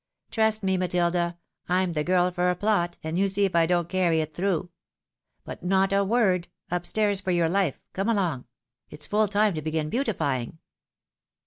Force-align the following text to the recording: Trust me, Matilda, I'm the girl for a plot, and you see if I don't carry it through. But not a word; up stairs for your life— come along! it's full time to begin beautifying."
Trust 0.31 0.63
me, 0.63 0.77
Matilda, 0.77 1.37
I'm 1.69 1.91
the 1.91 2.03
girl 2.03 2.31
for 2.31 2.49
a 2.49 2.55
plot, 2.55 2.97
and 3.03 3.19
you 3.19 3.27
see 3.27 3.45
if 3.45 3.55
I 3.55 3.67
don't 3.67 3.87
carry 3.87 4.19
it 4.19 4.33
through. 4.33 4.71
But 5.43 5.61
not 5.63 5.93
a 5.93 6.03
word; 6.03 6.47
up 6.71 6.87
stairs 6.87 7.21
for 7.21 7.29
your 7.29 7.47
life— 7.49 7.79
come 7.93 8.09
along! 8.09 8.45
it's 8.89 9.05
full 9.05 9.27
time 9.27 9.53
to 9.53 9.61
begin 9.61 9.89
beautifying." 9.91 10.57